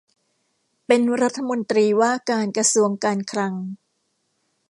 [0.85, 3.53] เป็นรัฐมนตรีว่าการกระทรวงการคลัง